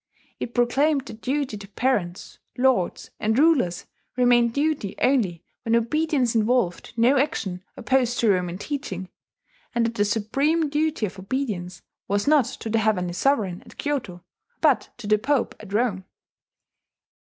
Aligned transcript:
It 0.39 0.55
proclaimed 0.55 1.05
that 1.05 1.21
duty 1.21 1.57
to 1.59 1.67
parents, 1.67 2.39
lords, 2.57 3.11
and 3.19 3.37
rulers 3.37 3.85
remained 4.17 4.51
duty 4.51 4.95
only 4.99 5.43
when 5.61 5.75
obedience 5.75 6.33
involved 6.33 6.93
no 6.97 7.19
action 7.19 7.63
opposed 7.77 8.17
to 8.21 8.31
Roman 8.31 8.57
teaching, 8.57 9.09
and 9.75 9.85
that 9.85 9.93
the 9.93 10.03
supreme 10.03 10.69
duty 10.71 11.05
of 11.05 11.19
obedience 11.19 11.83
was 12.07 12.25
not 12.27 12.45
to 12.45 12.67
the 12.71 12.79
Heavenly 12.79 13.13
Sovereign 13.13 13.61
at 13.63 13.77
Kyoto, 13.77 14.23
but 14.59 14.89
to 14.97 15.05
the 15.05 15.19
Pope 15.19 15.53
at 15.59 15.71
Rome. 15.71 16.05